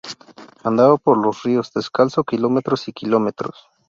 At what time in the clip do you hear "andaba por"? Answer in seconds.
0.63-1.15